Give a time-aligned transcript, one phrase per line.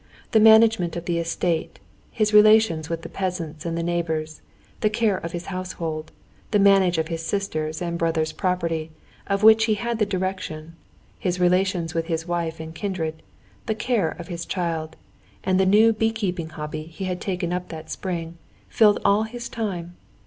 [0.31, 1.77] The management of the estate,
[2.09, 4.41] his relations with the peasants and the neighbors,
[4.79, 6.11] the care of his household,
[6.49, 8.89] the management of his sister's and brother's property,
[9.27, 10.75] of which he had the direction,
[11.19, 13.21] his relations with his wife and kindred,
[13.67, 14.95] the care of his child,
[15.43, 18.39] and the new bee keeping hobby he had taken up that spring,
[18.69, 19.97] filled all his time.